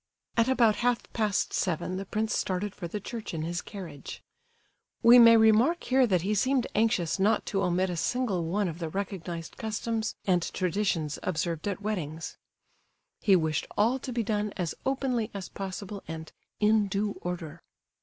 [0.35, 4.23] At about half past seven the prince started for the church in his carriage.
[5.03, 8.79] We may remark here that he seemed anxious not to omit a single one of
[8.79, 12.39] the recognized customs and traditions observed at weddings.
[13.19, 17.61] He wished all to be done as openly as possible, and "in due order."